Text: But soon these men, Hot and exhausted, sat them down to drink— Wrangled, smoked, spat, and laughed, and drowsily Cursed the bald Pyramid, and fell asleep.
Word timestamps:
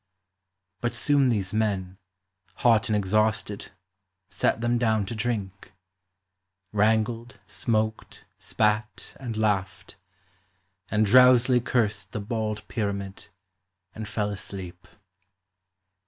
But 0.79 0.95
soon 0.95 1.29
these 1.29 1.53
men, 1.53 1.99
Hot 2.65 2.89
and 2.89 2.95
exhausted, 2.95 3.69
sat 4.31 4.59
them 4.59 4.79
down 4.79 5.05
to 5.05 5.13
drink— 5.13 5.73
Wrangled, 6.73 7.37
smoked, 7.45 8.25
spat, 8.39 9.15
and 9.19 9.37
laughed, 9.37 9.97
and 10.89 11.05
drowsily 11.05 11.61
Cursed 11.61 12.13
the 12.13 12.19
bald 12.19 12.67
Pyramid, 12.67 13.27
and 13.93 14.07
fell 14.07 14.31
asleep. 14.31 14.87